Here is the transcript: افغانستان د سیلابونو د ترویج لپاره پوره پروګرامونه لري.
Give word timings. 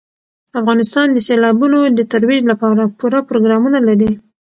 افغانستان 0.59 1.07
د 1.11 1.17
سیلابونو 1.27 1.79
د 1.97 1.99
ترویج 2.11 2.41
لپاره 2.51 2.83
پوره 2.97 3.19
پروګرامونه 3.29 3.77
لري. 3.87 4.11